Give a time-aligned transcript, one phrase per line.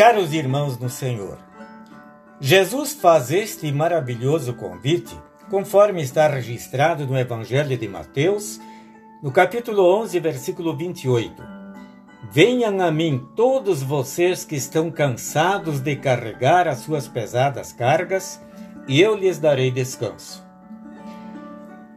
[0.00, 1.36] Caros irmãos no Senhor,
[2.40, 5.14] Jesus faz este maravilhoso convite,
[5.50, 8.58] conforme está registrado no Evangelho de Mateus,
[9.22, 11.42] no capítulo 11, versículo 28.
[12.32, 18.40] Venham a mim todos vocês que estão cansados de carregar as suas pesadas cargas,
[18.88, 20.42] e eu lhes darei descanso.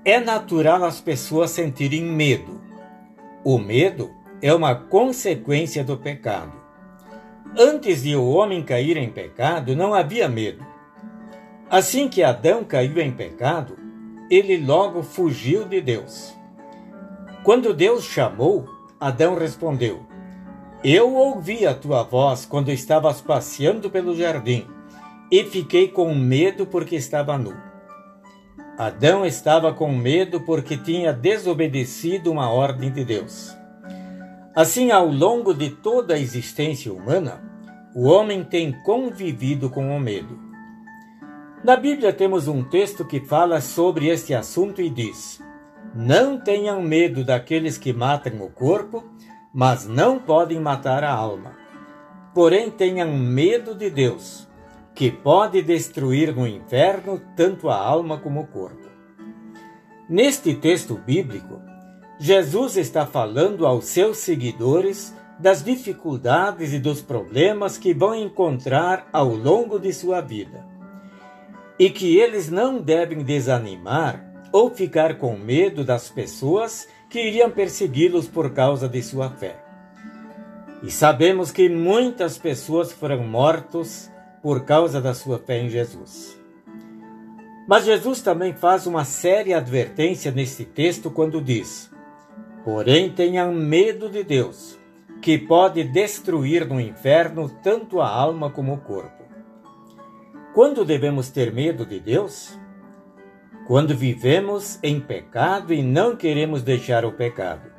[0.03, 2.59] É natural as pessoas sentirem medo.
[3.45, 4.11] O medo
[4.41, 6.62] é uma consequência do pecado.
[7.57, 10.65] Antes de o homem cair em pecado, não havia medo.
[11.69, 13.77] Assim que Adão caiu em pecado,
[14.29, 16.33] ele logo fugiu de Deus.
[17.43, 18.65] Quando Deus chamou,
[18.99, 20.03] Adão respondeu:
[20.83, 24.65] Eu ouvi a tua voz quando estavas passeando pelo jardim
[25.31, 27.55] e fiquei com medo porque estava nu.
[28.77, 33.55] Adão estava com medo porque tinha desobedecido uma ordem de Deus.
[34.55, 37.41] Assim, ao longo de toda a existência humana,
[37.95, 40.39] o homem tem convivido com o medo.
[41.63, 45.41] Na Bíblia temos um texto que fala sobre este assunto e diz:
[45.93, 49.03] Não tenham medo daqueles que matam o corpo,
[49.53, 51.55] mas não podem matar a alma.
[52.33, 54.47] Porém, tenham medo de Deus,
[54.95, 58.89] que pode destruir no inferno tanto a alma como o corpo.
[60.09, 61.61] Neste texto bíblico,
[62.19, 69.29] Jesus está falando aos seus seguidores das dificuldades e dos problemas que vão encontrar ao
[69.29, 70.65] longo de sua vida.
[71.77, 78.27] E que eles não devem desanimar ou ficar com medo das pessoas que iriam persegui-los
[78.27, 79.63] por causa de sua fé.
[80.83, 84.11] E sabemos que muitas pessoas foram mortas
[84.41, 86.37] por causa da sua fé em Jesus.
[87.67, 91.89] Mas Jesus também faz uma séria advertência nesse texto quando diz:
[92.65, 94.77] Porém, tenham medo de Deus,
[95.21, 99.23] que pode destruir no inferno tanto a alma como o corpo.
[100.53, 102.59] Quando devemos ter medo de Deus?
[103.65, 107.71] Quando vivemos em pecado e não queremos deixar o pecado.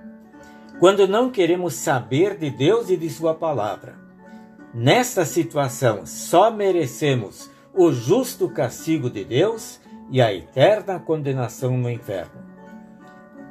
[0.80, 3.94] Quando não queremos saber de Deus e de Sua palavra.
[4.72, 9.80] Nesta situação, só merecemos o justo castigo de Deus
[10.10, 12.42] e a eterna condenação no inferno.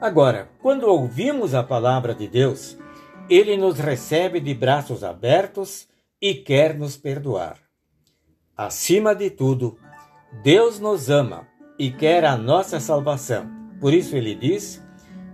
[0.01, 2.77] Agora, quando ouvimos a palavra de Deus,
[3.29, 5.87] ele nos recebe de braços abertos
[6.21, 7.57] e quer nos perdoar.
[8.55, 9.77] Acima de tudo,
[10.43, 11.47] Deus nos ama
[11.77, 13.49] e quer a nossa salvação.
[13.79, 14.81] Por isso ele diz: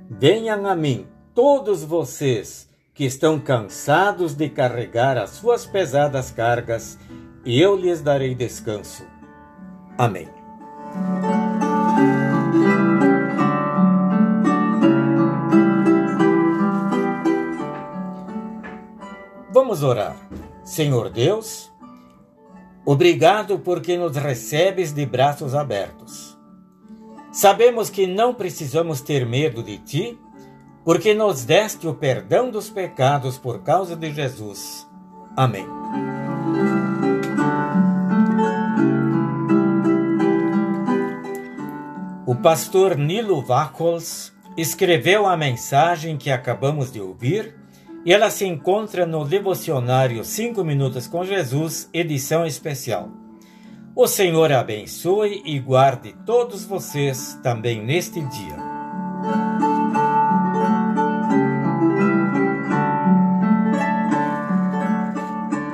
[0.10, 6.98] Venham a mim, todos vocês que estão cansados de carregar as suas pesadas cargas,
[7.46, 9.06] e eu lhes darei descanso.
[9.98, 10.39] Amém.
[19.80, 20.18] Vamos orar.
[20.66, 21.72] Senhor Deus,
[22.86, 26.38] obrigado porque nos recebes de braços abertos.
[27.32, 30.20] Sabemos que não precisamos ter medo de ti,
[30.84, 34.86] porque nos deste o perdão dos pecados por causa de Jesus.
[35.38, 35.66] Amém.
[42.26, 47.59] O pastor Nilo Vacols escreveu a mensagem que acabamos de ouvir
[48.06, 53.10] e ela se encontra no devocionário 5 Minutos com Jesus, edição especial.
[53.96, 59.59] O Senhor abençoe e guarde todos vocês também neste dia.